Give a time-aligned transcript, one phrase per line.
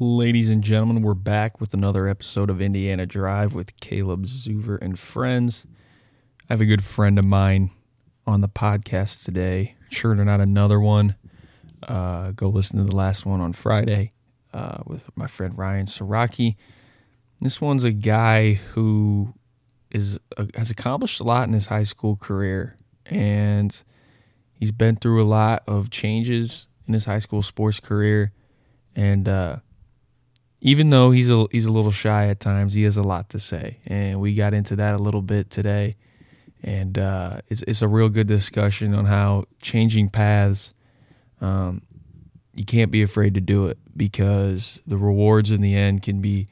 [0.00, 4.96] Ladies and gentlemen, we're back with another episode of Indiana Drive with Caleb Zuver and
[4.96, 5.64] friends.
[6.48, 7.72] I have a good friend of mine
[8.24, 11.16] on the podcast today, churning out another one.
[11.82, 14.12] Uh, go listen to the last one on Friday
[14.54, 16.54] uh, with my friend Ryan Saraki.
[17.40, 19.34] This one's a guy who
[19.90, 22.76] is uh, has accomplished a lot in his high school career,
[23.06, 23.82] and
[24.52, 28.32] he's been through a lot of changes in his high school sports career,
[28.94, 29.56] and uh,
[30.60, 33.38] even though he's a he's a little shy at times, he has a lot to
[33.38, 35.94] say, and we got into that a little bit today.
[36.62, 40.72] And uh, it's it's a real good discussion on how changing paths.
[41.40, 41.82] Um,
[42.54, 46.48] you can't be afraid to do it because the rewards in the end can be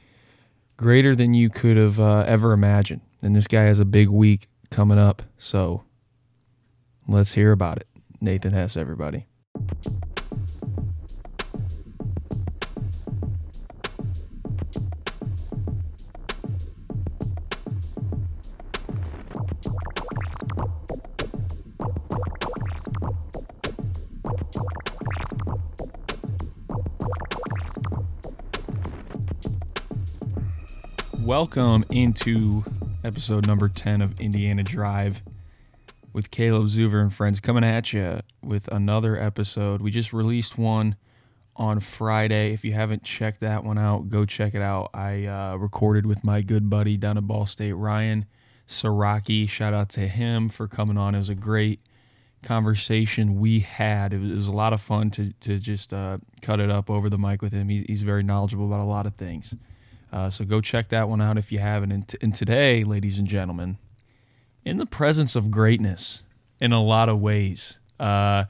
[0.77, 3.01] greater than you could have uh, ever imagined.
[3.21, 5.83] And this guy has a big week coming up, so
[7.07, 7.87] let's hear about it.
[8.21, 9.25] Nathan Hess, everybody.
[31.27, 32.63] Welcome into
[33.03, 35.21] episode number 10 of Indiana Drive
[36.13, 39.81] with Caleb Zuver and friends coming at you with another episode.
[39.81, 40.95] We just released one
[41.57, 42.53] on Friday.
[42.53, 44.91] If you haven't checked that one out, go check it out.
[44.93, 48.25] I uh, recorded with my good buddy down at Ball State, Ryan
[48.65, 49.49] Saraki.
[49.49, 51.13] Shout out to him for coming on.
[51.13, 51.81] It was a great
[52.41, 54.13] conversation we had.
[54.13, 56.89] It was, it was a lot of fun to, to just uh, cut it up
[56.89, 57.67] over the mic with him.
[57.67, 59.53] He's, he's very knowledgeable about a lot of things.
[60.11, 61.91] Uh, so go check that one out if you haven't.
[61.91, 63.77] And, t- and today, ladies and gentlemen,
[64.63, 66.23] in the presence of greatness
[66.59, 68.45] in a lot of ways, uh,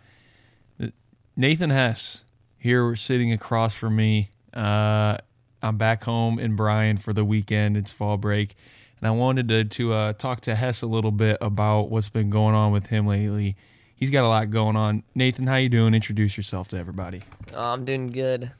[1.36, 2.23] Nathan Hess
[2.58, 4.30] here sitting across from me.
[4.53, 5.17] Uh,
[5.61, 7.77] I'm back home in Bryan for the weekend.
[7.77, 8.55] It's fall break.
[8.99, 12.30] And I wanted to, to uh, talk to Hess a little bit about what's been
[12.30, 13.55] going on with him lately.
[13.95, 15.03] He's got a lot going on.
[15.15, 15.93] Nathan, how you doing?
[15.93, 17.21] Introduce yourself to everybody.
[17.53, 18.52] Oh, I'm doing good.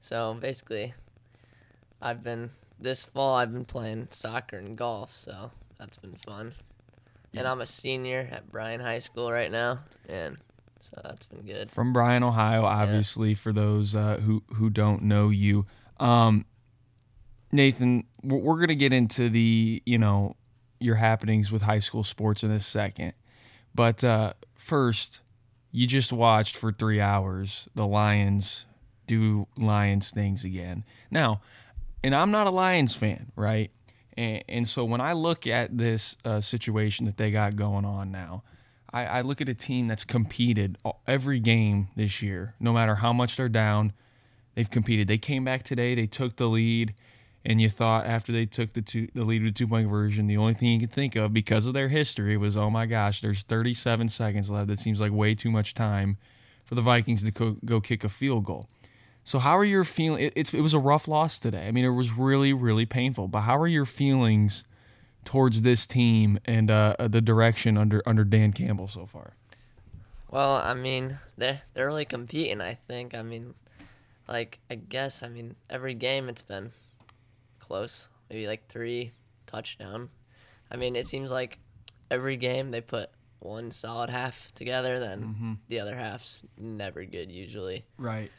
[0.00, 0.92] So basically,
[2.04, 3.36] I've been this fall.
[3.36, 6.52] I've been playing soccer and golf, so that's been fun.
[7.32, 10.36] And I'm a senior at Bryan High School right now, and
[10.78, 11.70] so that's been good.
[11.70, 15.64] From Bryan, Ohio, obviously, for those uh, who who don't know you,
[15.98, 16.44] um,
[17.50, 20.36] Nathan, we're, we're gonna get into the you know
[20.78, 23.14] your happenings with high school sports in a second,
[23.74, 25.22] but uh, first,
[25.72, 28.66] you just watched for three hours the Lions
[29.06, 30.84] do Lions things again.
[31.10, 31.40] Now,
[32.04, 33.70] and I'm not a Lions fan, right?
[34.16, 38.12] And, and so when I look at this uh, situation that they got going on
[38.12, 38.42] now,
[38.92, 40.76] I, I look at a team that's competed
[41.06, 43.94] every game this year, no matter how much they're down.
[44.54, 45.08] They've competed.
[45.08, 45.94] They came back today.
[45.94, 46.94] They took the lead,
[47.44, 50.36] and you thought after they took the two, the lead with two point version, the
[50.36, 53.42] only thing you could think of because of their history was, oh my gosh, there's
[53.42, 54.68] 37 seconds left.
[54.68, 56.18] That seems like way too much time
[56.66, 58.68] for the Vikings to go, go kick a field goal.
[59.24, 60.24] So how are your feeling?
[60.24, 61.66] It, it's it was a rough loss today.
[61.66, 63.26] I mean, it was really really painful.
[63.28, 64.64] But how are your feelings
[65.24, 69.34] towards this team and uh, the direction under under Dan Campbell so far?
[70.30, 72.60] Well, I mean, they're they're really competing.
[72.60, 73.14] I think.
[73.14, 73.54] I mean,
[74.28, 76.72] like I guess I mean every game it's been
[77.58, 78.10] close.
[78.28, 79.12] Maybe like three
[79.46, 80.10] touchdown.
[80.70, 81.58] I mean, it seems like
[82.10, 85.52] every game they put one solid half together, then mm-hmm.
[85.68, 87.84] the other half's never good usually.
[87.98, 88.30] Right.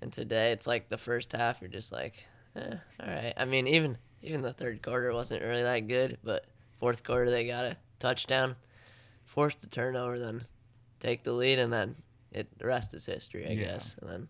[0.00, 2.24] And today it's like the first half you're just like,
[2.56, 3.34] eh, all right.
[3.36, 6.46] I mean, even even the third quarter wasn't really that good, but
[6.78, 8.56] fourth quarter they got a touchdown,
[9.24, 10.46] forced the turnover, then
[11.00, 11.96] take the lead, and then
[12.32, 13.64] it the rest is history, I yeah.
[13.64, 13.96] guess.
[14.00, 14.28] And then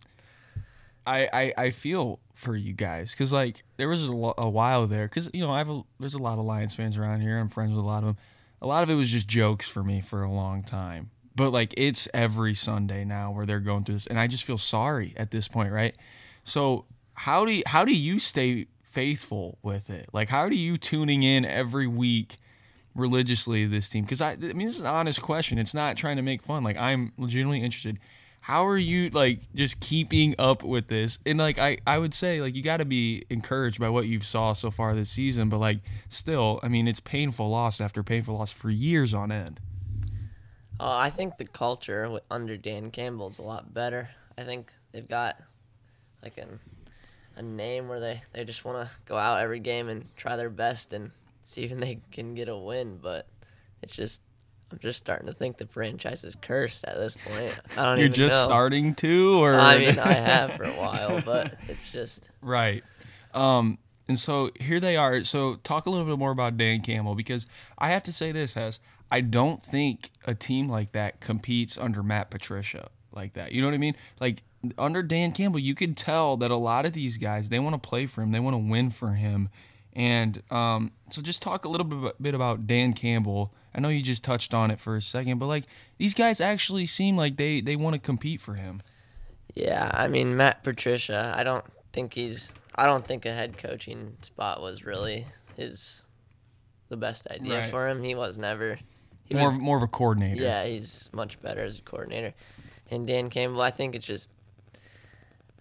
[1.07, 5.07] I, I, I feel for you guys because like there was a, a while there
[5.07, 7.39] because you know I have a, there's a lot of Lions fans around here.
[7.39, 8.17] I'm friends with a lot of them.
[8.63, 11.75] A lot of it was just jokes for me for a long time but like
[11.77, 15.31] it's every Sunday now where they're going through this, and I just feel sorry at
[15.31, 15.95] this point, right?
[16.45, 16.85] So
[17.15, 20.09] how do you, how do you stay faithful with it?
[20.13, 22.37] Like how are you tuning in every week
[22.95, 24.05] religiously to this team?
[24.05, 25.59] Because I, I mean, this is an honest question.
[25.59, 26.63] It's not trying to make fun.
[26.63, 27.99] Like I'm legitimately interested.
[28.43, 31.19] How are you like just keeping up with this?
[31.25, 34.27] And like I, I would say like you got to be encouraged by what you've
[34.27, 35.79] saw so far this season, but like
[36.09, 39.61] still, I mean, it's painful loss after painful loss for years on end.
[40.85, 44.11] Uh, I think the culture under Dan Campbell is a lot better.
[44.37, 45.41] I think they've got
[46.23, 46.61] like an,
[47.37, 50.51] a name where they, they just want to go out every game and try their
[50.51, 51.11] best and
[51.43, 52.99] see if they can get a win.
[53.01, 53.27] But
[53.81, 54.21] it's just,
[54.71, 57.59] I'm just starting to think the franchise is cursed at this point.
[57.79, 58.45] I don't You're just know.
[58.45, 62.85] starting to, or I mean, I have for a while, but it's just right.
[63.33, 65.25] Um, and so here they are.
[65.25, 67.47] So talk a little bit more about Dan Campbell because
[67.79, 72.03] I have to say this as I don't think a team like that competes under
[72.03, 73.53] Matt Patricia like that.
[73.53, 73.97] You know what I mean?
[74.21, 74.43] Like
[74.79, 77.89] under Dan Campbell, you can tell that a lot of these guys they want to
[77.89, 79.49] play for him, they want to win for him.
[79.93, 83.55] And um, so just talk a little bit, bit about Dan Campbell.
[83.73, 85.65] I know you just touched on it for a second, but like
[85.99, 88.81] these guys actually seem like they they want to compete for him.
[89.55, 89.91] yeah.
[89.95, 91.33] I mean, Matt Patricia.
[91.37, 92.53] I don't think he's.
[92.75, 95.27] I don't think a head coaching spot was really
[95.57, 96.03] his
[96.89, 97.67] the best idea Right.
[97.69, 98.03] for him.
[98.03, 98.79] He was never.
[99.35, 100.41] He More was, more of a coordinator.
[100.43, 102.35] yeah, he's much better as a coordinator.
[102.91, 104.31] And Dan Campbell, I think it's just.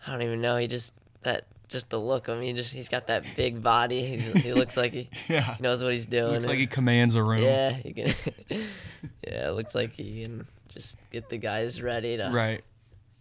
[0.05, 0.57] I don't even know.
[0.57, 0.93] He just
[1.23, 2.43] that just the look of him.
[2.43, 4.05] He just he's got that big body.
[4.05, 5.55] He's, he looks like he, Yeah.
[5.55, 6.33] he knows what he's doing.
[6.33, 7.41] Looks like he commands a room.
[7.43, 8.13] Yeah, he can.
[8.49, 12.61] yeah, it looks like he can just get the guys ready to Right.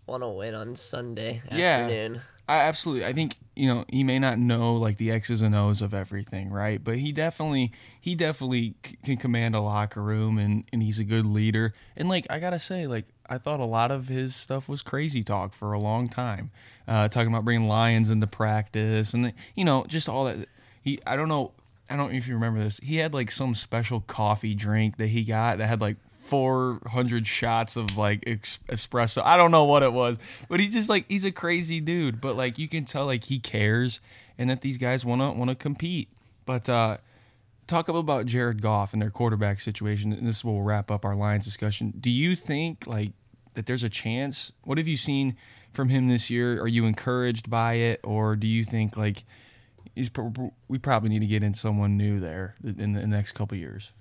[0.07, 1.83] want to win on Sunday Yeah.
[1.83, 2.21] afternoon.
[2.49, 3.05] I absolutely.
[3.05, 6.51] I think you know he may not know like the X's and O's of everything,
[6.51, 6.83] right?
[6.83, 11.05] But he definitely he definitely c- can command a locker room, and and he's a
[11.05, 11.73] good leader.
[11.97, 15.23] And like I gotta say, like I thought a lot of his stuff was crazy
[15.23, 16.51] talk for a long time,
[16.89, 20.49] uh, talking about bringing lions into practice, and you know just all that.
[20.83, 21.53] He I don't know.
[21.89, 22.79] I don't know if you remember this.
[22.83, 25.97] He had like some special coffee drink that he got that had like
[26.33, 29.23] 400 shots of like ex- espresso.
[29.23, 30.17] I don't know what it was,
[30.49, 32.23] but he's just like he's a crazy dude.
[32.23, 34.01] But like you can tell like he cares
[34.39, 36.09] and that these guys want to want to compete.
[36.47, 36.97] But uh
[37.67, 40.11] talk about Jared Goff and their quarterback situation.
[40.11, 41.93] And this will wrap up our Lions discussion.
[42.01, 43.13] Do you think like
[43.53, 44.53] that there's a chance?
[44.65, 45.37] What have you seen
[45.71, 46.63] from him this year?
[46.63, 49.25] Are you encouraged by it, or do you think like
[49.95, 53.59] he's pro- we probably need to get in someone new there in the next couple
[53.59, 53.93] years?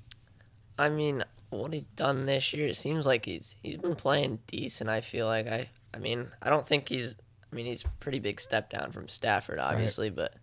[0.80, 1.26] I mean,
[1.60, 4.90] what he's done this year, it seems like he's he's been playing decent.
[4.90, 7.16] I feel like I I mean, I don't think he's
[7.52, 10.34] I mean, he's a pretty big step down from Stafford obviously, but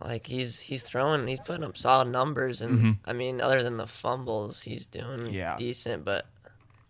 [0.00, 2.92] like he's he's throwing he's putting up solid numbers and mm-hmm.
[3.04, 5.56] I mean, other than the fumbles, he's doing Yeah.
[5.56, 6.26] decent, but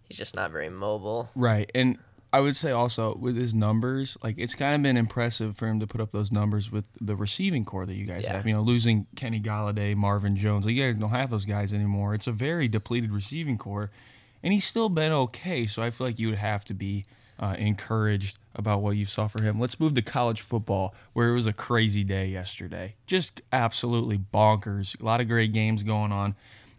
[0.09, 1.31] he's just not very mobile.
[1.35, 1.71] Right.
[1.75, 1.99] And
[2.35, 5.79] I would say also with his numbers, like it's kind of been impressive for him
[5.81, 8.37] to put up those numbers with the receiving corps that you guys Yeah.
[8.37, 8.47] have.
[8.47, 12.13] You know, losing Kenny Golladay, Marvin Jones, like you guys don't have those guys anymore.
[12.15, 13.89] It's a very depleted receiving corps,
[14.43, 15.65] and he's still been okay.
[15.67, 17.05] So I feel like you would have to be
[17.39, 19.59] uh, encouraged about what you saw for him.
[19.61, 22.95] Let's move to college football, where it was a crazy day yesterday.
[23.07, 25.01] Just absolutely bonkers.
[25.01, 26.35] A lot of great games going on.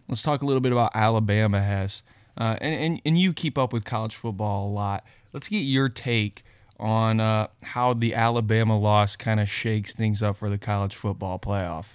[0.08, 2.02] Let's talk a little bit about Alabama Hess.
[2.38, 5.04] Uh, and, and, and you keep up with college football a lot.
[5.36, 6.44] Let's get your take
[6.80, 11.38] on uh, how the Alabama loss kind of shakes things up for the college football
[11.38, 11.88] playoff.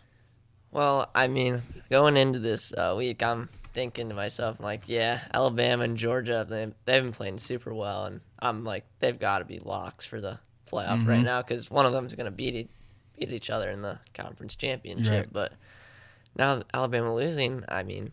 [0.71, 5.21] Well, I mean, going into this uh, week, I'm thinking to myself, I'm like, yeah,
[5.33, 9.45] Alabama and Georgia, they, they've been playing super well, and I'm like, they've got to
[9.45, 10.38] be locks for the
[10.71, 11.09] playoff Mm-hmm.
[11.09, 12.69] right now because one of them's going to beat e-
[13.17, 15.11] beat each other in the conference championship.
[15.25, 15.33] Right.
[15.33, 15.53] But
[16.38, 18.11] now Alabama losing, I mean,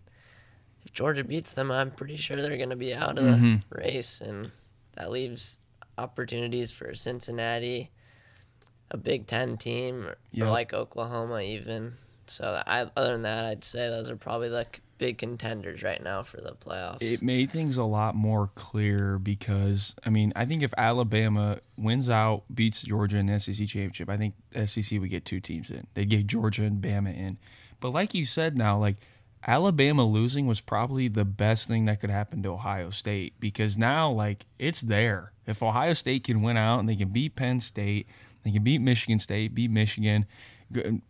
[0.86, 3.62] if Georgia beats them, I'm pretty sure they're going to be out of the Mhm.
[3.69, 4.52] race, and
[4.99, 5.61] that leaves
[5.97, 7.91] opportunities for Cincinnati,
[8.91, 10.47] a Big Ten team, or, Yep.
[10.47, 11.95] or like Oklahoma even.
[12.27, 14.67] So I, other than that, I'd say those are probably the
[14.99, 16.99] big contenders right now for the playoffs.
[17.00, 22.11] It made things a lot more clear because, I mean, I think if Alabama wins
[22.11, 24.35] out, beats Georgia in the SEC championship, I think
[24.67, 25.87] SEC would get two teams in.
[25.95, 27.38] They'd get Georgia and Bama in.
[27.81, 28.97] But like you said now, like
[29.47, 34.11] Alabama losing was probably the best thing that could happen to Ohio State because now,
[34.11, 35.33] like, it's there.
[35.47, 38.09] If Ohio State can win out and they can beat Penn State,
[38.42, 40.26] they can beat Michigan State, beat Michigan,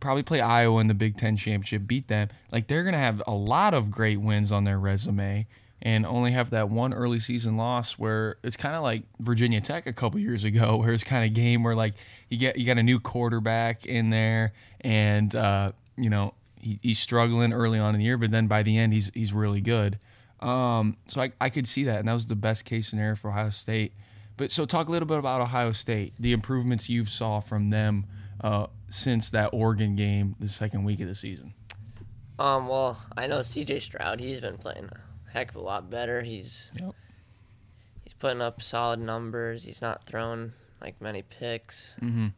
[0.01, 2.29] probably play Iowa in the Big Ten championship, beat them.
[2.53, 5.47] Like they're gonna have a lot of great wins on their resume,
[5.83, 9.87] and only have that one early season loss where it's kind of like Virginia Tech
[9.87, 11.95] a couple years ago, where it's kind of game where like
[12.29, 16.99] you get you got a new quarterback in there, and uh, you know he, he's
[16.99, 19.99] struggling early on in the year, but then by the end he's he's really good.
[20.41, 23.31] Um, so I, I could see that, and that was the best case scenario for
[23.31, 23.93] Ohio State.
[24.37, 28.07] But so talk a little bit about Ohio State, the improvements you've saw from them
[28.41, 31.55] uh, since that Oregon game, the second week of the season.
[32.39, 33.81] Um, well, I know C.J.
[33.81, 34.21] Stroud.
[34.21, 36.23] He's been playing a heck of a lot better.
[36.23, 36.95] He's Yep.
[38.05, 39.65] he's putting up solid numbers.
[39.65, 42.29] He's not throwing like many picks, Mm-hmm.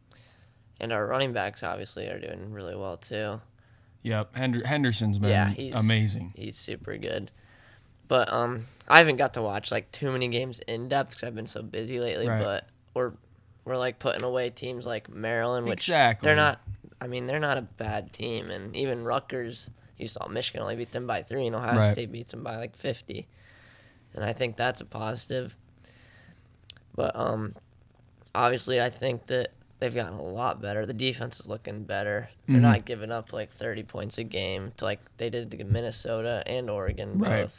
[0.79, 3.41] and our running backs obviously are doing really well too.
[4.03, 4.35] Yep.
[4.35, 6.33] Hender- Henderson's been yeah, he's amazing.
[6.35, 7.31] He's super good.
[8.07, 11.35] But um, I haven't got to watch like too many games in depth because I've
[11.35, 12.27] been so busy lately.
[12.27, 12.41] Right.
[12.43, 13.13] But we're
[13.63, 16.25] we're like putting away teams like Maryland, which Exactly.
[16.27, 16.61] they're not.
[16.99, 19.69] I mean, they're not a bad team, and even Rutgers.
[19.97, 21.91] you saw Michigan only beat them by three, and Ohio Right.
[21.91, 23.27] State beats them by like fifty,
[24.13, 25.55] and I think that's a positive.
[26.95, 27.55] But um,
[28.35, 30.85] obviously, I think that they've gotten a lot better.
[30.85, 32.29] The defense is looking better.
[32.47, 32.61] They're Mhm.
[32.61, 36.69] not giving up like thirty points a game to like they did to Minnesota and
[36.69, 37.27] Oregon both.
[37.27, 37.49] Right.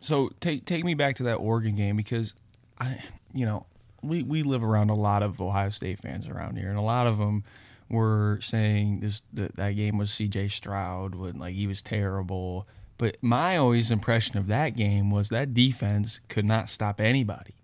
[0.00, 2.34] So take take me back to that Oregon game because
[2.78, 3.02] I,
[3.34, 3.66] you know,
[4.02, 7.06] we we live around a lot of Ohio State fans around here, and a lot
[7.06, 7.42] of them
[7.90, 10.48] were saying this that, that game was C.J.
[10.48, 12.66] Stroud when like he was terrible.
[12.96, 17.54] But my always impression of that game was that defense could not stop anybody.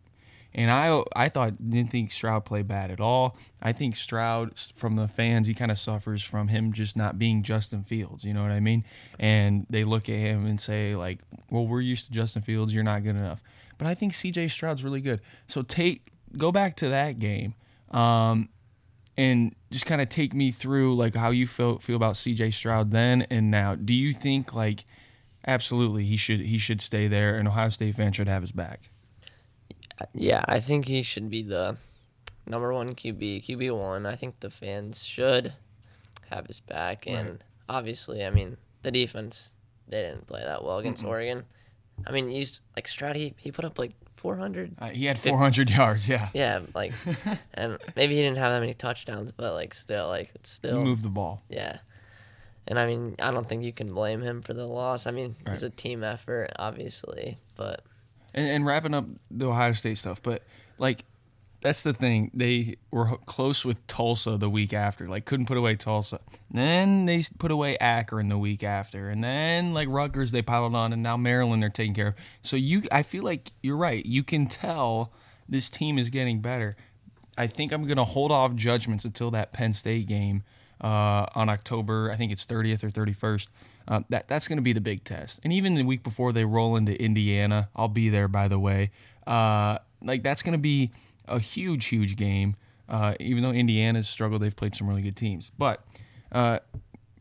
[0.52, 3.36] And I I thought didn't think Stroud played bad at all.
[3.62, 7.42] I think Stroud from the fans he kind of suffers from him just not being
[7.42, 8.24] Justin Fields.
[8.24, 8.84] You know what I mean?
[9.18, 12.74] And they look at him and say like, "Well, we're used to Justin Fields.
[12.74, 13.42] You're not good enough."
[13.78, 14.48] But I think C.J.
[14.48, 15.20] Stroud's really good.
[15.46, 17.54] So take go back to that game,
[17.92, 18.48] um,
[19.16, 22.50] and just kind of take me through like how you feel feel about C.J.
[22.50, 23.76] Stroud then and now.
[23.76, 24.84] Do you think like
[25.46, 28.89] absolutely he should he should stay there and Ohio State fans should have his back?
[30.14, 31.76] Yeah, I think he should be the
[32.46, 34.06] number one QB, QB one.
[34.06, 35.52] I think the fans should
[36.30, 39.54] have his back, and obviously, I mean, the defense
[39.88, 41.08] they didn't play that well against Mm-mm.
[41.08, 41.44] Oregon.
[42.06, 44.72] I mean, you s- like Stroud, he, he put up like 400.
[44.78, 46.08] Uh, he had 400 yards.
[46.08, 46.92] Yeah, Yeah, like,
[47.54, 50.84] and maybe he didn't have that many touchdowns, but like still, like it's he still
[50.84, 51.42] moved the ball.
[51.48, 51.78] yeah.
[52.66, 55.06] And I mean, I don't think you can blame him for the loss.
[55.08, 57.82] I mean, it was a team effort, obviously, but
[58.34, 60.42] And, and wrapping up the Ohio State stuff, but
[60.78, 61.04] like
[61.62, 62.30] that's the thing.
[62.32, 66.20] They were close with Tulsa the week after, like couldn't put away Tulsa.
[66.50, 70.92] Then they put away Akron the week after, and then like Rutgers they piled on,
[70.92, 72.14] and now Maryland they're taking care of.
[72.42, 74.04] So you, I feel like you're right.
[74.04, 75.12] You can tell
[75.48, 76.76] this team is getting better.
[77.36, 80.42] I think I'm gonna hold off judgments until that Penn State game
[80.80, 82.10] uh, on October.
[82.10, 83.48] I think it's 30th or 31st.
[83.90, 85.40] Uh, that that's going to be the big test.
[85.42, 88.28] And even the week before they roll into Indiana, I'll be there.
[88.28, 88.92] By the way,
[89.26, 90.90] uh, like that's going to be
[91.26, 92.54] a huge, huge game.
[92.88, 95.50] Uh, even though Indiana's struggled, they've played some really good teams.
[95.58, 95.82] But
[96.30, 96.60] uh,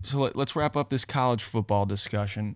[0.04, 2.56] so let, let's wrap up this college football discussion.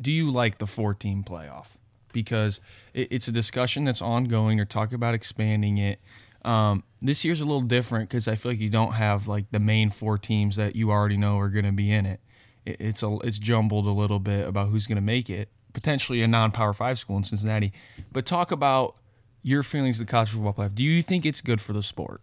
[0.00, 1.68] Do you like the four-team playoff?
[2.12, 2.60] Because
[2.92, 4.58] it, it's a discussion that's ongoing.
[4.58, 6.00] Or talk about expanding it.
[6.44, 9.60] Um, this year's a little different because I feel like you don't have like the
[9.60, 12.20] main four teams that you already know are going to be in it.
[12.70, 12.76] It.
[12.80, 15.48] It's a it's jumbled a little bit about who's going to make it.
[15.72, 17.72] Potentially a non-power five school in Cincinnati,
[18.10, 18.96] but talk about
[19.42, 20.74] your feelings of the college football playoff.
[20.74, 22.20] Do you think it's good for the sport?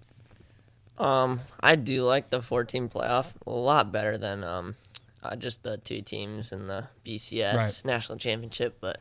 [0.97, 4.75] Um, I do like the four-team playoff a lot better than um,
[5.23, 7.81] uh, just the two teams in the BCS Right.
[7.85, 8.77] national championship.
[8.81, 8.99] But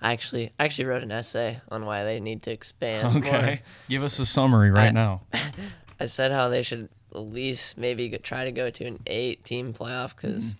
[0.00, 3.16] I actually, I actually wrote an essay on why they need to expand.
[3.26, 3.58] Okay, more.
[3.88, 5.22] give us a summary right I- now.
[6.00, 10.14] I said how they should at least maybe try to go to an eight-team playoff
[10.14, 10.54] because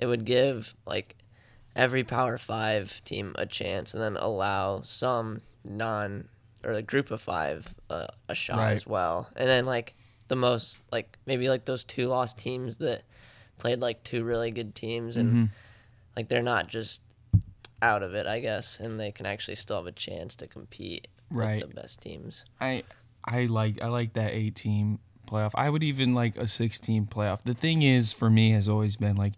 [0.00, 1.14] it would give like
[1.76, 6.28] every Power Five team a chance, and then allow some non
[6.64, 8.72] or the group of five uh, a shot Right.
[8.74, 9.94] as well, and then like
[10.28, 13.02] the most like maybe like those two lost teams that
[13.58, 15.48] played like two really good teams, and Mhm.
[16.16, 17.02] like they're not just
[17.82, 21.08] out of it, I guess, and they can actually still have a chance to compete
[21.30, 21.60] Right.
[21.62, 22.44] with the best teams.
[22.60, 22.84] I
[23.24, 25.52] I like I like that eight team playoff.
[25.54, 27.38] I would even like a six team playoff.
[27.44, 29.34] The thing is for me has always been like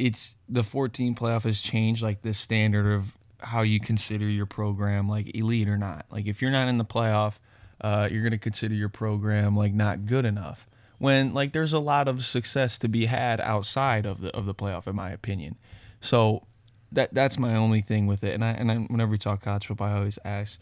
[0.00, 5.08] it's the 14 playoff has changed like the standard of how you consider your program
[5.08, 6.06] like elite or not.
[6.10, 7.34] Like if you're not in the playoff,
[7.80, 10.66] uh, you're gonna consider your program like not good enough.
[10.98, 14.54] When like there's a lot of success to be had outside of the of the
[14.54, 15.56] playoff, in my opinion.
[16.00, 16.46] So
[16.92, 18.34] that that's my only thing with it.
[18.34, 20.60] And I and I, whenever we talk college football, I always ask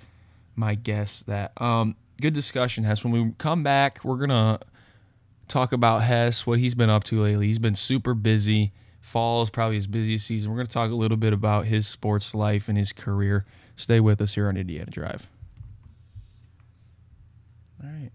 [0.57, 1.52] my guests that.
[1.61, 3.04] Um, good discussion, Hess.
[3.04, 4.61] When we come back, we're gonna
[5.49, 7.47] talk about Hess, what he's been up to lately.
[7.47, 8.73] He's been super busy.
[9.08, 10.50] Fall is probably his busiest season.
[10.50, 13.44] We're gonna talk a little bit about his sports life and his career.
[13.74, 15.26] Stay with us here on Indiana Drive.
[17.82, 18.10] All right.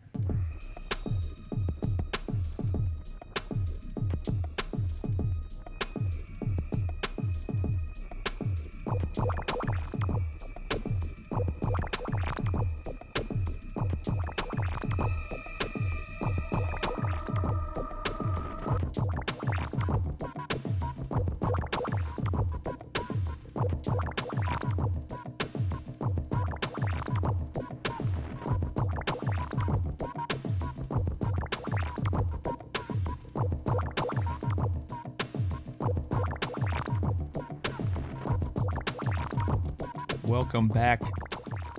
[40.99, 41.11] Back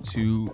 [0.03, 0.45] to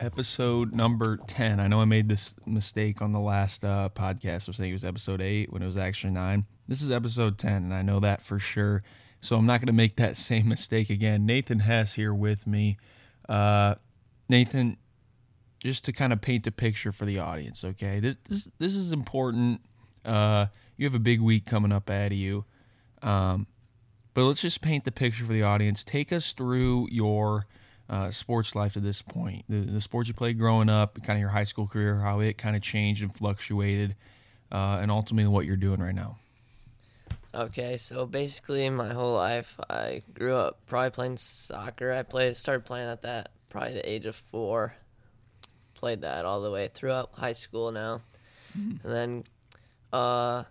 [0.00, 1.58] episode number 10.
[1.58, 4.46] I know I made this mistake on the last uh, podcast.
[4.46, 6.44] I was saying it was episode 8 when it was actually 9.
[6.68, 8.82] This is episode 10, and I know that for sure.
[9.22, 11.24] So I'm not going to make that same mistake again.
[11.24, 12.76] Nathan Hess here with me.
[13.26, 13.76] Uh,
[14.28, 14.76] Nathan,
[15.60, 18.00] just to kind of paint a picture for the audience, okay?
[18.00, 19.62] This, this, this is important.
[20.04, 20.46] Uh,
[20.76, 22.44] you have a big week coming up ahead of you.
[23.02, 23.46] Um,
[24.12, 25.82] but let's just paint the picture for the audience.
[25.82, 27.46] Take us through your
[27.90, 31.20] uh, sports life to this point, the, the sports you played growing up, kind of
[31.20, 33.96] your high school career, how it kind of changed and fluctuated,
[34.52, 36.16] uh, and ultimately what you're doing right now.
[37.34, 41.92] Okay, so basically my whole life I grew up probably playing soccer.
[41.92, 44.74] I played started playing at that probably the age of four.
[45.74, 48.02] Played that all the way throughout high school now.
[48.56, 48.86] Mm-hmm.
[48.86, 49.24] And then
[49.92, 50.44] uh,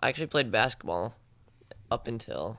[0.00, 1.14] I actually played basketball
[1.90, 2.58] up until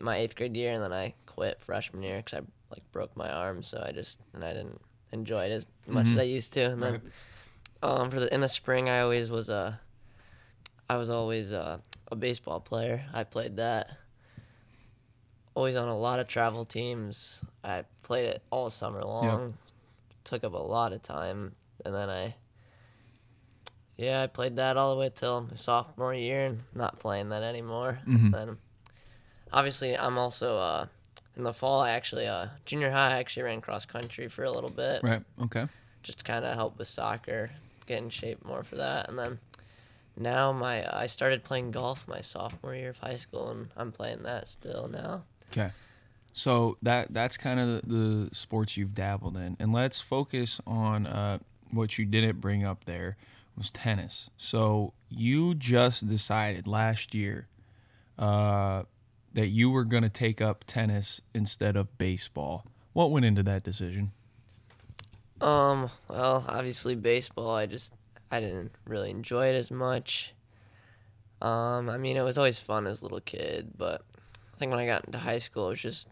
[0.00, 3.30] my eighth grade year, and then I quit freshman year because I like broke my
[3.30, 4.80] arm, so I just and I didn't
[5.12, 6.14] enjoy it as much mm-hmm.
[6.14, 6.62] as I used to.
[6.64, 7.02] And then right.
[7.82, 9.80] um, for the in the spring, I always was a
[10.88, 11.80] I was always a,
[12.10, 13.04] a baseball player.
[13.12, 13.90] I played that.
[15.54, 17.42] Always on a lot of travel teams.
[17.64, 19.24] I played it all summer long.
[19.24, 19.52] Yep.
[20.24, 21.54] Took up a lot of time,
[21.84, 22.34] and then I
[23.96, 27.42] yeah, I played that all the way till my sophomore year, and not playing that
[27.42, 27.98] anymore.
[28.06, 28.30] Mm-hmm.
[28.30, 28.58] Then,
[29.52, 30.86] obviously, I'm also uh,
[31.36, 31.80] in the fall.
[31.80, 33.14] I actually uh, junior high.
[33.14, 35.02] I actually ran cross country for a little bit.
[35.02, 35.22] Right.
[35.42, 35.66] Okay.
[36.02, 37.50] Just to kind of help with soccer,
[37.86, 39.38] get in shape more for that, and then
[40.16, 44.22] now my I started playing golf my sophomore year of high school, and I'm playing
[44.22, 45.24] that still now.
[45.52, 45.70] Okay.
[46.32, 51.06] So that that's kind of the, the sports you've dabbled in, and let's focus on
[51.06, 51.38] uh,
[51.70, 53.16] what you didn't bring up there
[53.56, 54.28] was tennis.
[54.36, 57.48] So you just decided last year
[58.18, 58.82] uh,
[59.36, 62.64] that you were going to take up tennis instead of baseball.
[62.94, 64.12] What went into that decision?
[65.42, 67.54] Um, well, obviously baseball.
[67.54, 67.92] I just
[68.30, 70.34] I didn't really enjoy it as much.
[71.42, 74.02] Um, I mean, it was always fun as a little kid, but
[74.54, 76.08] I think when I got into high school, it was just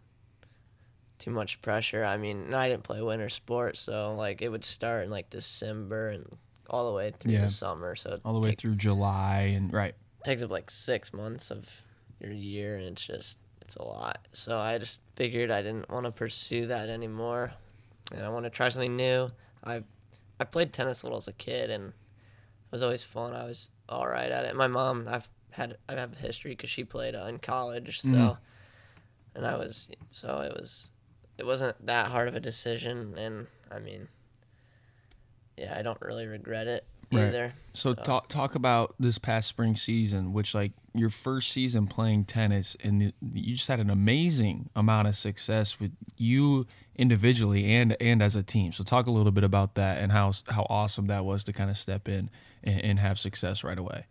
[1.19, 2.05] too much pressure.
[2.05, 6.11] I mean, I didn't play winter sports, so like it would start in like December
[6.11, 6.27] and
[6.69, 7.41] all the way through yeah.
[7.41, 7.97] the summer.
[7.97, 11.83] So all the way take, through July and right takes up like six months of
[12.25, 14.27] your year, and it's just it's a lot.
[14.33, 17.53] So I just figured I didn't want to pursue that anymore,
[18.13, 19.31] and I want to try something new.
[19.65, 19.83] I
[20.41, 23.33] I played tennis a little as a kid, and it was always fun.
[23.33, 24.57] I was all right at it.
[24.57, 28.11] My mom, I've had I have a history because she played uh, in college, so
[28.11, 29.37] mm-hmm.
[29.37, 30.91] and I was so it was
[31.39, 34.09] it wasn't that hard of a decision, and I mean
[35.57, 37.29] yeah, I don't really regret it right.
[37.29, 37.53] either.
[37.75, 42.25] So, so, talk talk about this past spring season, which like your first season playing
[42.25, 48.23] tennis, and you just had an amazing amount of success with you individually and and
[48.23, 48.73] as a team.
[48.73, 51.71] So talk a little bit about that and how how awesome that was to kind
[51.71, 52.31] of step in
[52.63, 54.07] and, and have success right away.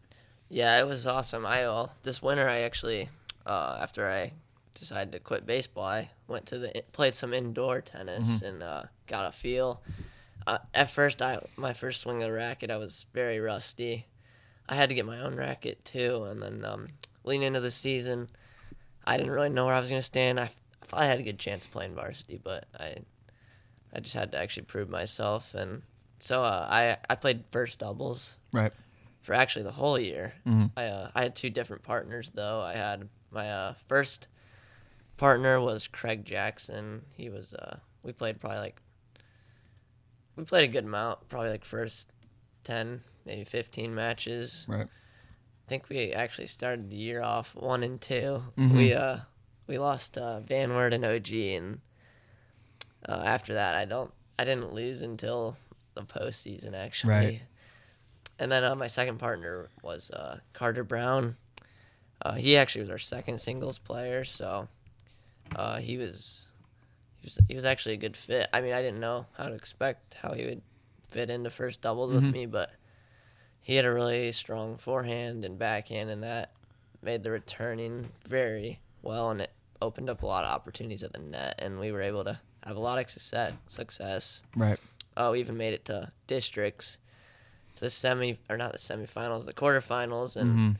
[0.50, 1.46] Yeah, it was awesome.
[1.46, 3.10] I uh, this winter I actually
[3.46, 4.34] uh, after I
[4.74, 8.46] decided to quit baseball, I went to the played some indoor tennis mm-hmm.
[8.46, 9.82] and uh, got a feel
[10.46, 14.08] uh, at first, I my first swing of the racket, I was very rusty.
[14.67, 16.88] I had to get my own racket too, and then um,
[17.23, 18.30] leading into the season,
[19.06, 20.39] I didn't really know where I was going to stand.
[20.39, 22.97] I, I thought I had a good chance of playing varsity, but I
[23.93, 25.84] I just had to actually prove myself, and
[26.19, 28.38] so uh, I I played first doubles.
[28.52, 28.73] Right.
[29.21, 30.65] For actually the whole year, mm-hmm.
[30.76, 32.60] I uh, I had two different partners though.
[32.60, 34.28] I had my uh, first
[35.17, 37.04] partner was Craig Jackson.
[37.15, 38.82] He was uh, we played probably like
[40.36, 42.12] we played a good amount, probably like first
[42.63, 44.66] ten, maybe fifteen matches.
[44.68, 44.88] Right.
[44.88, 48.14] I think we actually started the year off one and 2
[48.58, 48.76] mm-hmm.
[48.76, 49.20] We uh
[49.68, 51.80] we lost uh, Van Wert and OG, and
[53.08, 55.58] uh, after that, I don't I didn't lose until
[55.96, 57.12] the postseason actually.
[57.12, 57.42] Right.
[58.40, 61.38] And then uh, my second partner was uh, Carter Brown.
[62.22, 64.68] Uh, he actually was our second singles player, so
[65.56, 66.48] uh, he was
[67.22, 68.48] he was, he was actually a good fit.
[68.52, 70.62] I mean, I didn't know how to expect how he would
[71.10, 72.26] fit into first doubles mm-hmm.
[72.26, 72.72] with me, but
[73.63, 76.52] he had a really strong forehand and backhand, and that
[77.02, 81.19] made the returning very well, and it opened up a lot of opportunities at the
[81.19, 83.54] net, and we were able to have a lot of success.
[83.67, 84.43] Success.
[84.56, 84.78] Right.
[85.15, 86.97] Oh, we even made it to districts,
[87.76, 90.71] to the semi or not the semifinals, the quarterfinals, and mm-hmm.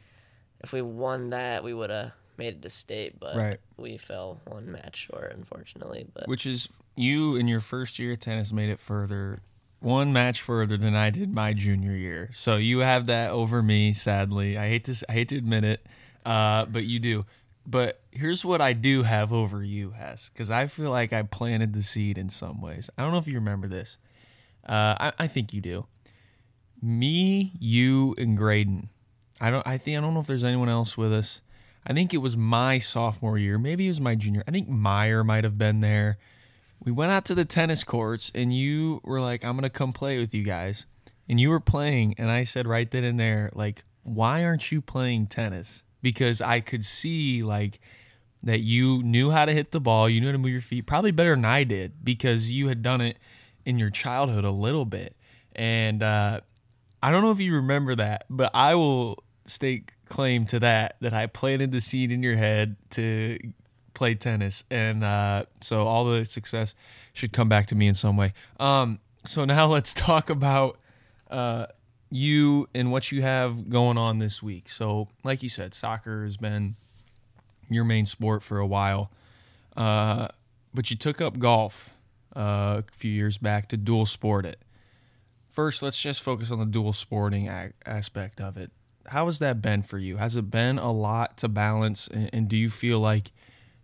[0.62, 3.60] if we won that, we would have made it to state, but right.
[3.78, 6.06] we fell one match short, unfortunately.
[6.14, 6.68] But which is
[6.98, 9.42] you in your first year of tennis made it further,
[9.84, 12.30] one match further than I did my junior year.
[12.32, 13.94] So you have that over me.
[13.94, 15.86] Sadly, I hate to I hate to admit it,
[16.26, 17.26] uh, but you do.
[17.66, 21.74] But here's what I do have over you, Hess, because I feel like I planted
[21.74, 22.90] the seed in some ways.
[22.98, 23.98] I don't know if you remember this.
[24.68, 25.86] Uh, I, I think you do.
[26.82, 28.90] Me, you, and Graydon.
[29.40, 29.66] I don't.
[29.68, 31.42] I think I don't know if there's anyone else with us.
[31.86, 33.58] I think it was my sophomore year.
[33.58, 34.44] Maybe it was my junior.
[34.48, 36.18] I think Meyer might have been there.
[36.84, 40.20] We went out to the tennis courts, and you were like, "I'm gonna come play
[40.20, 40.86] with you guys,"
[41.30, 44.82] and you were playing, and I said right then and there, like, "Why aren't you
[44.82, 47.80] playing tennis?" Because I could see like
[48.44, 50.86] that you knew how to hit the ball, you knew how to move your feet,
[50.86, 53.18] probably better than I did because you had done it
[53.66, 55.16] in your childhood a little bit.
[55.56, 56.42] And uh,
[57.02, 61.14] I don't know if you remember that, but I will stake claim to that that
[61.14, 63.38] I planted the seed in your head to
[63.94, 66.76] play tennis, and uh, so all the success
[67.14, 68.34] should come back to me in some way.
[68.60, 70.80] Um, so now let's talk about
[71.30, 71.68] uh,
[72.10, 74.70] you and what you have going on this week.
[74.70, 76.76] So, like you said, soccer has been
[77.70, 79.12] your main sport for a while,
[79.76, 80.28] uh,
[80.74, 81.92] but you took up golf
[82.36, 84.60] uh, a few years back to dual sport it.
[85.50, 88.72] First, let's just focus on the dual sporting a- aspect of it.
[89.08, 90.18] How has that been for you?
[90.18, 93.32] Has it been a lot to balance, and, and do you feel like,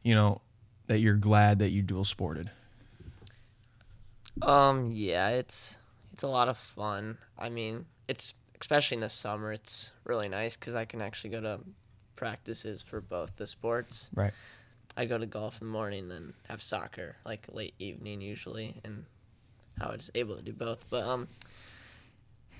[0.09, 0.41] you know,
[0.87, 2.49] that you're glad that you dual sported?
[4.41, 5.77] Um, yeah, it's
[6.11, 7.19] it's a lot of fun.
[7.37, 9.53] I mean, it's especially in the summer.
[9.53, 11.59] It's really nice because I can actually go to
[12.15, 14.09] practices for both the sports.
[14.15, 14.33] Right.
[14.97, 19.05] I go to golf in the morning, then have soccer like late evening usually, and
[19.79, 20.85] how I was able to do both.
[20.89, 21.27] But um,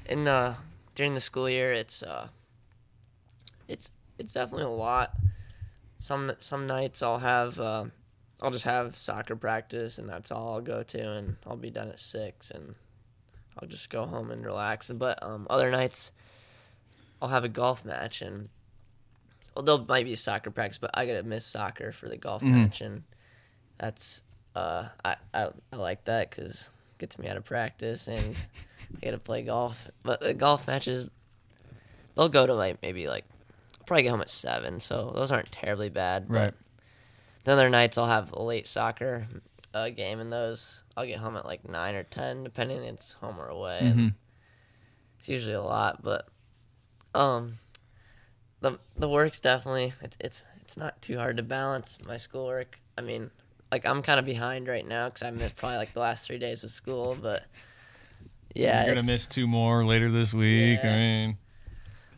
[0.06, 0.54] in the
[0.94, 2.28] during the school year, it's uh,
[3.68, 5.14] it's it's definitely a lot.
[6.00, 7.86] Some some nights I'll have uh,
[8.42, 11.90] I'll just have soccer practice, and that's all I'll go to, and I'll be done
[11.90, 12.76] at six, and
[13.60, 14.90] I'll just go home and relax.
[14.90, 16.12] But um, other nights
[17.22, 18.48] I'll have a golf match, and
[19.56, 22.42] well, there might be a soccer practice, but I gotta miss soccer for the golf
[22.44, 22.52] Mhm.
[22.52, 23.04] match, and
[23.78, 24.24] that's
[24.56, 28.36] uh, I, I I like that because gets me out of practice and
[28.96, 29.90] I get to play golf.
[30.04, 31.10] But the golf matches,
[32.16, 33.26] they'll go to like maybe like
[33.90, 36.28] probably get home at seven, so those aren't terribly bad.
[36.30, 36.54] but Right.
[37.44, 39.28] The other nights I'll have a late soccer
[39.74, 43.40] uh, game, and those I'll get home at like nine or ten, depending it's home
[43.40, 43.88] or away.
[43.88, 44.14] And Mhm.
[45.20, 46.28] it's usually a lot, but
[47.16, 47.58] um,
[48.62, 52.80] the the work's definitely it's it's it's not too hard to balance my schoolwork.
[52.98, 53.32] I mean,
[53.72, 56.38] like I'm kind of behind right now because I missed probably like the last three
[56.38, 57.46] days of school, but
[58.54, 60.80] yeah, you're gonna miss two more later this week.
[60.84, 61.38] I mean,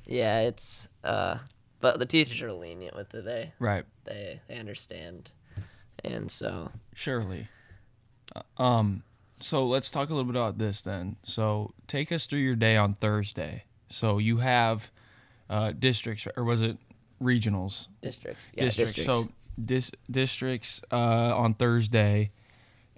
[0.05, 1.37] Yeah, it's uh,
[1.81, 3.25] but the teachers are lenient with it.
[3.25, 3.83] They right.
[4.05, 5.31] they they understand,
[6.03, 7.47] and so Surely.
[8.35, 9.03] Uh, Um,
[9.39, 11.17] so let's talk a little bit about this then.
[11.23, 13.65] So take us through your day on Thursday.
[13.89, 14.91] So you have
[15.49, 16.77] uh, districts, or was it
[17.21, 17.87] regionals?
[18.01, 18.93] districts, yeah, districts.
[18.93, 19.05] districts.
[19.05, 19.29] So
[19.63, 22.29] dis- districts uh, on Thursday,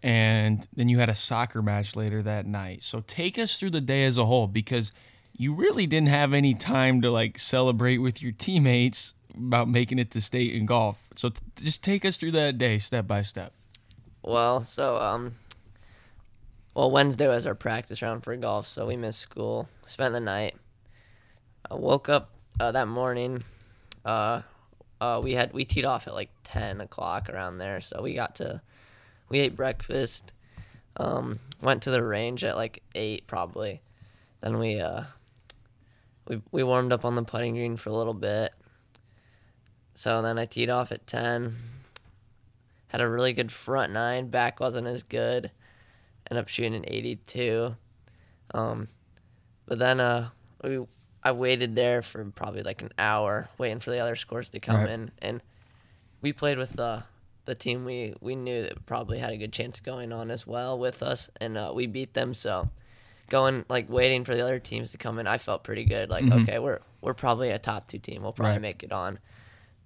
[0.04, 2.84] and then you had a soccer match later that night.
[2.84, 4.92] So take us through the day as a whole because
[5.36, 10.12] you really didn't have any time to like celebrate with your teammates about making it
[10.12, 10.98] to state in golf.
[11.16, 13.54] So t- just take us through that day step by step.
[14.22, 15.36] Well, so um,
[16.74, 19.68] well Wednesday was our practice round for golf, so we missed school.
[19.86, 20.56] Spent the night.
[21.70, 23.44] I woke up uh, that morning.
[24.06, 24.42] Uh,
[25.02, 28.36] uh, we had we teed off at like ten o'clock around there, so we got
[28.36, 28.62] to
[29.30, 30.32] we ate breakfast.
[30.96, 33.82] Um, went to the range at like eight probably.
[34.42, 35.04] Then we uh,
[36.28, 38.54] we we warmed up on the putting green for a little bit.
[39.96, 41.56] So then I teed off at ten
[42.88, 44.28] had a really good front nine.
[44.28, 45.50] Back wasn't as good.
[46.30, 47.76] Ended up shooting an 82.
[48.54, 48.88] Um,
[49.66, 50.30] but then uh,
[50.64, 50.86] we
[51.24, 54.82] I waited there for probably like an hour, waiting for the other scores to come
[54.82, 54.90] Right.
[54.92, 55.42] in, and
[56.22, 57.04] we played with the
[57.46, 60.78] the team we we knew that probably had a good chance going on as well
[60.78, 62.36] with us, and uh, we beat them.
[62.36, 62.70] So
[63.34, 66.10] going like waiting for the other teams to come in, I felt pretty good.
[66.12, 66.44] Like Mhm.
[66.44, 68.22] okay, we're we're probably a top two team.
[68.22, 68.62] We'll probably Right.
[68.62, 69.18] make it on.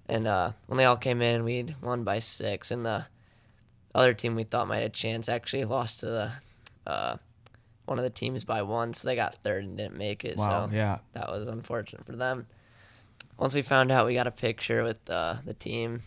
[0.10, 3.06] And uh, when they all came in, we'd won by six, and the
[3.96, 6.32] other team we thought might have a chance actually lost to the
[6.86, 7.18] uh,
[7.86, 10.36] one of the teams by one, so they got third and didn't make it.
[10.38, 10.68] Wow.
[10.68, 10.98] So yeah.
[11.14, 12.48] that was unfortunate for them.
[13.38, 16.04] Once we found out, we got a picture with uh, the team,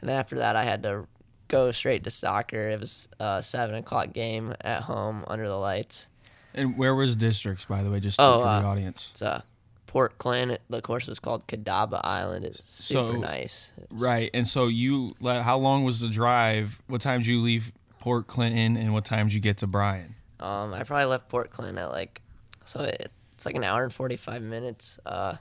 [0.00, 1.06] and then after that, I had to
[1.48, 2.68] go straight to soccer.
[2.68, 6.08] It was a seven o'clock game at home under the lights.
[6.54, 9.08] And where was districts, by the way, just Oh, for uh, the audience?
[9.12, 9.42] It's uh,
[9.86, 10.58] Port Clinton.
[10.68, 12.44] The course was called Catawba Island.
[12.44, 13.72] It's super So- nice.
[13.76, 14.30] It's- Right.
[14.34, 16.80] And so you, how long was the drive?
[16.88, 20.14] What time did you leave Port Clinton, and what time did you get to Bryan?
[20.40, 22.22] Um, I probably left Port Clinton at like,
[22.64, 24.98] so it, it's like an hour and forty five minutes.
[25.04, 25.34] Uh,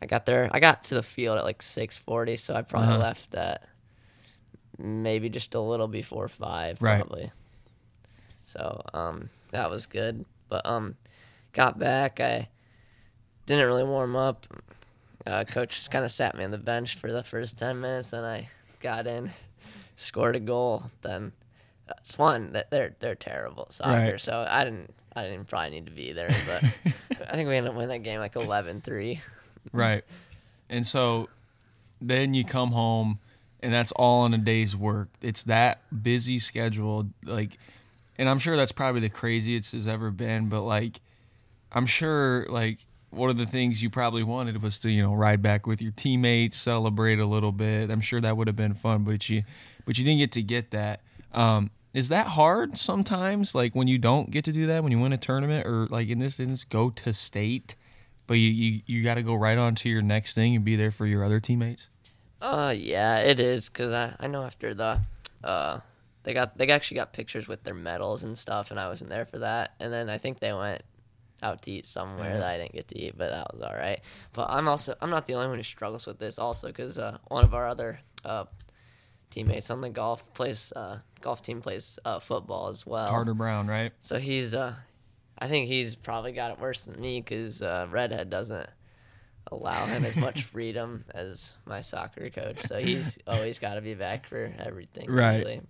[0.00, 0.48] I got there.
[0.52, 2.98] I got to the field at like six forty, so I probably Uh-huh.
[2.98, 3.66] left at
[4.78, 7.00] maybe just a little before five, Right.
[7.00, 7.32] probably.
[8.44, 10.24] So, um, that was good.
[10.48, 10.96] But um,
[11.52, 12.20] got back.
[12.20, 12.48] I
[13.46, 14.46] didn't really warm up.
[15.26, 18.12] Uh, coach just kind of sat me on the bench for the first ten minutes,
[18.12, 18.48] and I
[18.80, 19.30] got in,
[19.96, 20.90] scored a goal.
[21.02, 21.32] Then
[21.98, 22.52] it's fun.
[22.52, 24.20] That they're they're terrible soccer, Right.
[24.20, 26.64] so I didn't I didn't probably need to be there, but
[27.28, 29.18] I think we ended up winning that game like 11-3.
[29.72, 30.04] Right.
[30.70, 31.28] And so
[32.00, 33.18] then you come home
[33.60, 35.08] and that's all in a day's work.
[35.20, 37.58] It's that busy schedule like
[38.18, 41.00] and I'm sure that's probably the craziest it's ever been, but like
[41.72, 42.78] I'm sure like
[43.10, 45.92] one of the things you probably wanted was to, you know, ride back with your
[45.92, 47.90] teammates, celebrate a little bit.
[47.90, 49.44] I'm sure that would have been fun, but you
[49.86, 51.00] but you didn't get to get that.
[51.32, 54.98] Um is that hard sometimes like when you don't get to do that when you
[54.98, 57.74] win a tournament or like in this instance go to state
[58.26, 60.76] but you you, you got to go right on to your next thing and be
[60.76, 61.88] there for your other teammates.
[62.40, 65.00] Uh, yeah, it is because I, I know after the
[65.42, 65.80] uh
[66.24, 69.26] they got they actually got pictures with their medals and stuff, and I wasn't there
[69.26, 69.74] for that.
[69.80, 70.82] And then I think they went
[71.42, 72.38] out to eat somewhere Yeah.
[72.40, 74.00] that I didn't get to eat, but that was all right.
[74.32, 77.18] But I'm also I'm not the only one who struggles with this also because uh,
[77.28, 78.44] one of our other uh
[79.30, 83.08] teammates on the golf plays uh golf team plays uh football as well.
[83.10, 83.92] Carter Brown, right?
[84.00, 84.74] So he's uh
[85.38, 88.68] I think he's probably got it worse than me because uh, Redhead doesn't
[89.52, 92.58] allow him as much freedom as my soccer coach.
[92.60, 95.08] So he's always got to be back for everything.
[95.08, 95.36] Right.
[95.36, 95.60] Usually.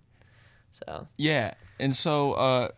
[0.71, 1.53] So Yeah.
[1.79, 2.69] And so uh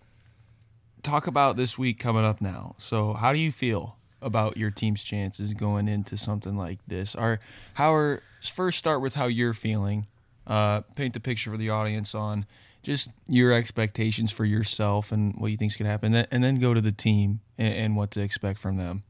[1.04, 2.76] talk about this week coming up now.
[2.78, 7.16] So how do you feel about your team's chances going into something like this?
[7.16, 7.40] Are
[7.76, 10.08] how are first start with how you're feeling.
[10.48, 12.46] Uh paint the picture for the audience on
[12.84, 16.74] just your expectations for yourself and what you think's going to happen and then, go
[16.74, 19.04] to the team and, and what to expect from them.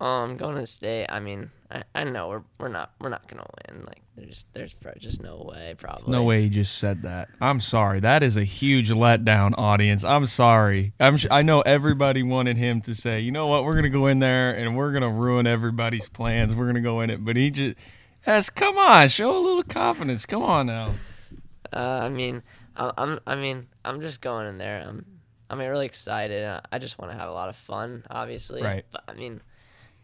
[0.00, 1.06] um, I'm going to state.
[1.08, 3.84] I mean, I, I know we're we're not we're not gonna win.
[3.86, 5.74] Like there's there's just no way.
[5.78, 7.28] Probably No way you just said that.
[7.40, 8.00] I'm sorry.
[8.00, 10.02] That is a huge letdown, audience.
[10.04, 10.92] I'm sorry.
[10.98, 11.16] I'm.
[11.16, 14.18] sh- I know everybody wanted him to say, you know what, we're gonna go in
[14.18, 16.54] there and we're gonna ruin everybody's plans.
[16.56, 17.76] We're gonna go in it, but he just,
[18.26, 20.26] yes, come on, show a little confidence.
[20.26, 20.92] Come on now.
[21.72, 22.42] Uh, I mean,
[22.76, 23.20] I- I'm.
[23.26, 24.84] I mean, I'm just going in there.
[24.86, 25.04] I'm.
[25.48, 26.42] I'm really excited.
[26.44, 28.62] Uh, I just want to have a lot of fun, obviously.
[28.62, 28.84] Right.
[28.90, 29.40] But I mean,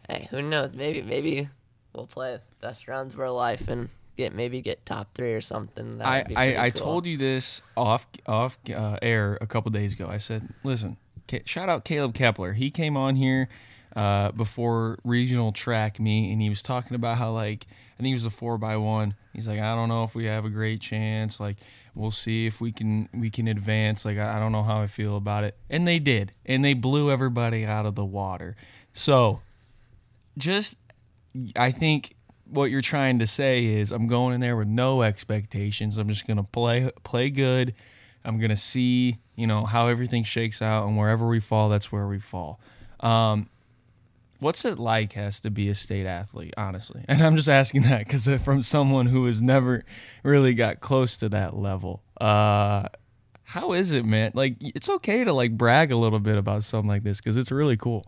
[0.07, 0.71] hey, who knows?
[0.73, 1.49] Maybe, maybe
[1.93, 5.97] we'll play best rounds of our life and get maybe get top three or something.
[5.97, 9.93] That I, I, pretty I told you this off off uh, air a couple days
[9.93, 10.07] ago.
[10.07, 10.97] I said, listen,
[11.45, 12.53] shout out Caleb Kepler.
[12.53, 13.49] He came on here
[13.95, 18.13] uh, before regional track meet, and he was talking about how like I think he
[18.13, 19.15] was a four by one.
[19.33, 21.39] He's like, I don't know if we have a great chance.
[21.39, 21.57] Like
[21.95, 24.05] we'll see if we can we can advance.
[24.05, 26.73] Like I, I don't know how I feel about it, and they did, and they
[26.73, 28.55] blew everybody out of the water.
[28.93, 29.41] So
[30.37, 30.75] just
[31.55, 32.15] I think
[32.53, 35.97] what you're trying to say is I'm going in there with no expectations.
[35.97, 37.73] I'm just gonna play play good.
[38.23, 42.07] I'm gonna see you know how everything shakes out, and wherever we fall, that's where
[42.07, 42.59] we fall.
[42.99, 43.49] Um,
[44.39, 47.03] what's it like has to be a state athlete, honestly?
[47.07, 49.83] And I'm just asking that because from someone who has never
[50.23, 52.03] really got close to that level.
[52.19, 52.87] Uh,
[53.45, 54.31] how is it, man?
[54.33, 57.51] Like it's okay to like brag a little bit about something like this because it's
[57.51, 58.05] really cool.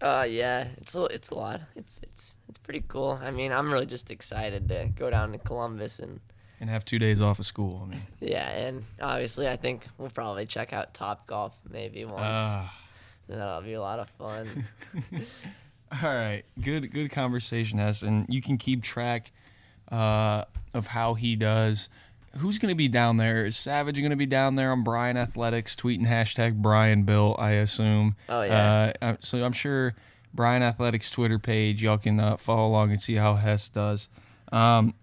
[0.00, 1.60] Uh, yeah, it's a, it's a lot.
[1.76, 3.18] It's it's it's pretty cool.
[3.22, 6.20] I mean, I'm really just excited to go down to Columbus and
[6.60, 7.82] And have two days off of school.
[7.84, 12.20] I mean, yeah, and obviously I think we'll probably check out Top Golf maybe once.
[12.20, 12.78] ah.
[13.28, 14.66] That'll be a lot of fun.
[16.02, 19.32] All right, good good conversation, Hess, and you can keep track
[19.90, 21.88] uh, of how he does.
[22.38, 23.46] Who's going to be down there?
[23.46, 27.36] Is Savage going to be down there on Bryan Athletics, tweeting hashtag Brian Bill?
[27.38, 28.16] I assume.
[28.28, 28.92] Oh, yeah.
[29.00, 29.94] Uh, so I'm sure
[30.32, 31.82] Bryan Athletics Twitter page.
[31.82, 34.08] Y'all can uh, follow along and see how Hess does.
[34.52, 34.94] Um,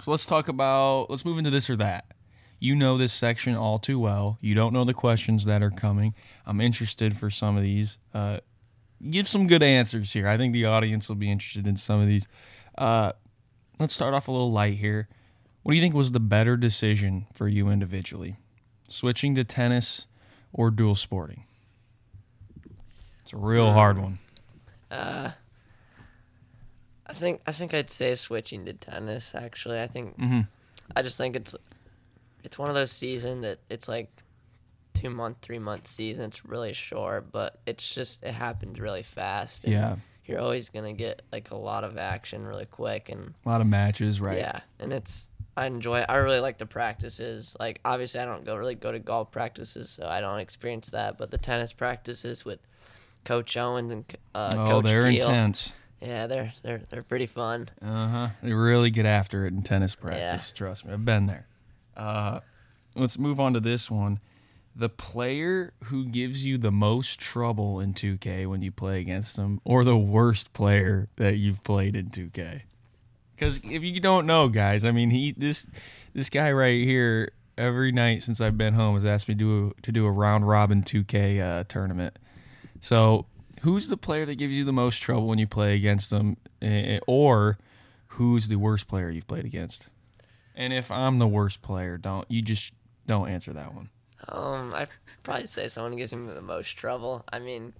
[0.00, 1.10] so let's talk about.
[1.10, 2.06] Let's move into this or that.
[2.58, 4.38] You know this section all too well.
[4.40, 6.14] You don't know the questions that are coming.
[6.46, 7.98] I'm interested for some of these.
[8.14, 8.38] Uh,
[9.10, 10.26] give some good answers here.
[10.26, 12.26] I think the audience will be interested in some of these.
[12.78, 13.12] Uh,
[13.78, 15.08] let's start off a little light here.
[15.66, 18.36] What do you think was the better decision for you individually?
[18.86, 20.06] Switching to tennis
[20.52, 21.42] or dual sporting?
[23.22, 24.20] It's a real hard one.
[24.92, 25.32] Uh,
[27.04, 29.34] I think I think I'd say switching to tennis.
[29.34, 30.42] Actually, I think hmm
[30.94, 31.56] I just think it's
[32.44, 34.22] it's one of those seasons that it's like
[34.94, 36.26] two month, three month season.
[36.26, 39.64] It's really short, but it's just it happens really fast.
[39.64, 43.48] and Yeah, you're always gonna get like a lot of action really quick, and a
[43.48, 44.38] lot of matches, right?
[44.38, 46.00] yeah, and it's I enjoy.
[46.00, 46.06] it.
[46.08, 47.56] I really like the practices.
[47.58, 51.16] Like obviously, I don't go really go to golf practices, so I don't experience that.
[51.18, 52.60] But the tennis practices with
[53.24, 55.72] Coach Owens and uh, oh, Coach they're Keel, intense.
[56.00, 57.68] yeah, they're they're they're pretty fun.
[57.82, 58.28] Uh huh.
[58.42, 60.52] They really get after it in tennis practice.
[60.52, 61.46] Trust me, I've been there.
[61.96, 62.40] Uh,
[62.94, 64.20] let's move on to this one.
[64.78, 69.58] the player who gives you the most trouble in 2K when you play against them,
[69.64, 72.60] or the worst player that you've played in 2K.
[73.36, 75.66] Because if you don't know, guys, I mean, he this
[76.14, 79.74] this guy right here every night since I've been home has asked me to do
[79.78, 82.18] a, to do a round robin 2K uh, tournament.
[82.80, 83.26] So,
[83.62, 86.36] who's the player that gives you the most trouble when you play against them,
[87.06, 87.58] or
[88.08, 89.86] who's the worst player you've played against?
[90.54, 92.72] And if I'm the worst player, don't you just
[93.06, 93.90] don't answer that one.
[94.28, 94.88] Um, I'd
[95.22, 97.24] probably say someone who gives me the most trouble.
[97.32, 97.74] I mean,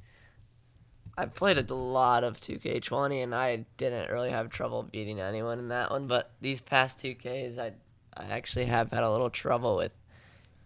[1.18, 5.68] I've played a lot of 2K20 and I didn't really have trouble beating anyone in
[5.68, 6.07] that one.
[6.07, 7.72] But these past 2Ks, I
[8.16, 9.94] I actually have had a little trouble with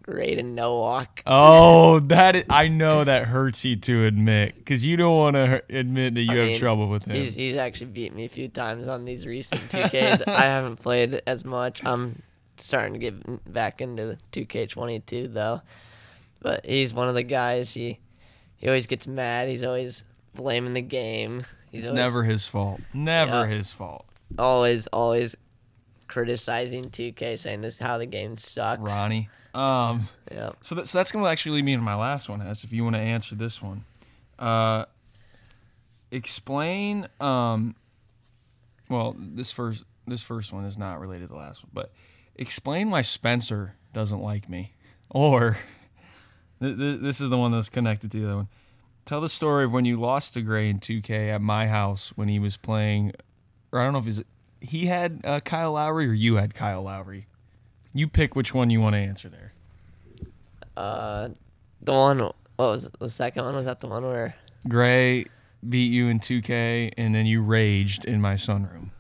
[0.03, 1.23] Graydon Nowak.
[1.27, 5.63] Oh, that is, I know that hurts you to admit because you don't want to
[5.69, 7.17] admit that you I have mean, trouble with him.
[7.17, 10.27] He's he's actually beat me a few times on these recent 2Ks.
[10.29, 11.85] I haven't played as much.
[11.85, 12.23] I'm
[12.57, 15.63] starting to get back into 2K22 though.
[16.41, 17.75] But he's one of the guys.
[17.75, 17.99] He
[18.57, 19.49] he always gets mad.
[19.49, 21.45] He's always blaming the game.
[21.71, 22.81] He's It's always, never his fault.
[22.93, 23.47] Never Yeah.
[23.47, 24.05] his fault.
[24.39, 25.37] always always
[26.09, 28.81] criticizing 2K, saying this is how the game sucks.
[28.81, 29.29] Ronnie.
[29.55, 30.09] Um.
[30.31, 30.51] Yeah.
[30.61, 32.73] So, that, so that's going to actually lead me into my last one, as if
[32.73, 33.85] you want to answer this one.
[34.39, 34.85] Uh,
[36.11, 37.09] explain.
[37.21, 37.75] Um,
[38.89, 41.93] well, this first this first one is not related to the last one, but
[42.37, 44.73] explain why Spencer doesn't like me,
[45.09, 45.59] or
[46.61, 48.49] th- th- this is the one that's connected to the other one.
[49.05, 52.29] Tell the story of when you lost to Gray in 2K at my house when
[52.29, 53.13] he was playing,
[53.73, 54.23] or I don't know if he's
[54.61, 57.27] he had uh, Kyle Lowry or you had Kyle Lowry.
[57.93, 59.53] You pick which one you want to answer there.
[60.77, 61.31] Uh,
[61.83, 62.19] the one.
[62.21, 62.99] What was it?
[62.99, 63.55] the second one?
[63.55, 64.35] Was that the one where?
[64.69, 65.25] Gray
[65.67, 68.91] beat you in 2K, and then you raged in my sunroom.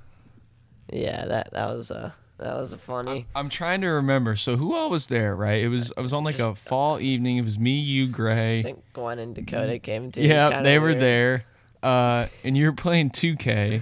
[0.93, 2.11] Yeah, that that was uh
[2.41, 3.27] that was a funny.
[3.35, 4.35] I'm trying to remember.
[4.37, 5.37] So who all was there?
[5.37, 5.63] Right?
[5.63, 5.93] It was.
[5.97, 7.37] I was on like a fall evening.
[7.37, 8.61] It was me, you, Gray.
[8.61, 10.21] I think Gwen and Dakota came to.
[10.21, 11.01] It was Yeah, they were weird.
[11.01, 11.45] there.
[11.83, 13.81] Uh, and you were playing 2K,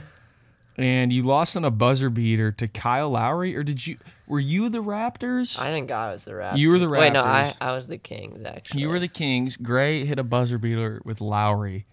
[0.76, 3.96] and you lost on a buzzer beater to Kyle Lowry, or did you?
[4.28, 5.58] Were you the Raptors?
[5.58, 6.58] I think I was the Raptors.
[6.58, 6.98] You were the Raptors.
[7.00, 8.82] Wait, no, I I was the Kings actually.
[8.82, 9.56] You were the Kings.
[9.56, 11.86] Gray hit a buzzer beater with Lowry,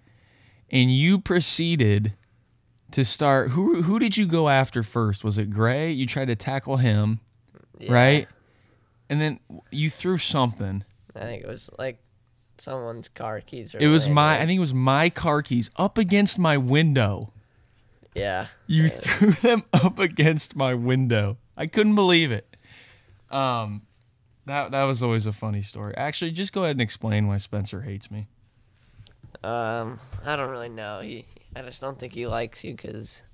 [0.69, 2.13] and you proceeded
[2.95, 3.51] to start.
[3.51, 5.25] Who who did you go after first?
[5.25, 5.91] Was it Gray?
[5.91, 7.19] You tried to tackle him,
[7.77, 8.27] Yeah, right?
[9.09, 10.85] And then you threw something.
[11.13, 11.99] I think it was like
[12.57, 13.75] someone's car keys.
[13.75, 14.35] Or It was my.
[14.39, 17.33] I think it was my car keys up against my window.
[18.13, 18.47] Yeah.
[18.65, 21.37] You threw them up against my window.
[21.57, 22.55] I couldn't believe it.
[23.29, 23.81] Um,
[24.45, 25.93] that that was always a funny story.
[25.97, 28.29] Actually, just go ahead and explain why Spencer hates me.
[29.43, 31.01] Um, I don't really know.
[31.01, 33.23] He, I just don't think he likes you because.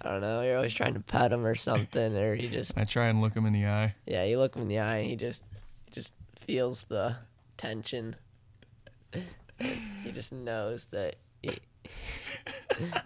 [0.00, 0.42] I don't know.
[0.42, 3.34] You're always trying to pet him or something, or he just I try and look
[3.34, 3.94] him in the eye.
[4.06, 4.24] yeah.
[4.24, 5.42] You look him in the eye, and he just
[5.86, 7.16] he just feels the
[7.56, 8.14] tension.
[9.12, 11.16] he just knows that.
[11.42, 11.58] He,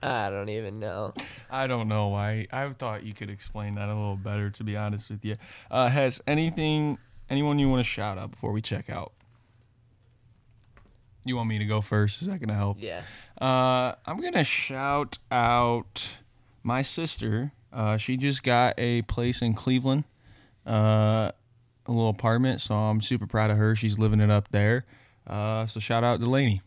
[0.03, 1.15] I don't even know.
[1.51, 2.47] I don't know why.
[2.53, 4.51] I thought you could explain that a little better.
[4.51, 5.37] To be honest with you,
[5.71, 6.99] uh, has anything
[7.31, 9.13] anyone you want to shout out before we check out?
[11.25, 12.21] You want me to go first?
[12.23, 12.79] Is that gonna help?
[12.81, 13.03] Yeah.
[13.41, 16.17] Uh, I'm gonna shout out
[16.63, 17.53] my sister.
[17.73, 20.05] Uh, she just got a place in Cleveland,
[20.67, 21.31] uh,
[21.87, 22.61] a little apartment.
[22.61, 23.75] So I'm super proud of her.
[23.77, 24.85] She's living it up there.
[25.27, 26.61] Uh, so shout out Delaney.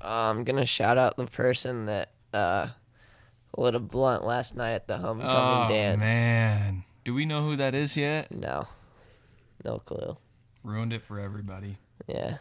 [0.00, 2.68] I'm gonna shout out the person that uh
[3.56, 5.98] lit a little blunt last night at the homecoming oh dance.
[5.98, 8.32] man, do we know who that is yet?
[8.32, 8.66] No,
[9.64, 10.16] no clue.
[10.64, 11.76] Ruined it for everybody.
[12.10, 12.38] Yeah.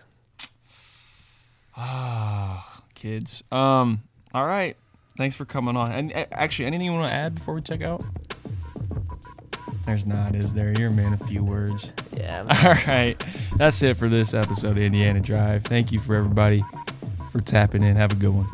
[1.78, 3.44] Ah, kids.
[3.52, 4.02] Um.
[4.34, 4.76] All right.
[5.18, 5.92] Thanks for coming on.
[5.92, 8.04] And uh, actually, anything you want to add before we check out?
[9.86, 10.72] There's not, is there?
[10.78, 11.92] You're a man of few words.
[12.16, 12.42] Yeah.
[12.64, 13.16] All right.
[13.58, 15.64] That's it for this episode of Indiana Drive.
[15.64, 16.64] Thank you for everybody
[17.32, 17.96] for tapping in.
[17.96, 18.48] Have a good one.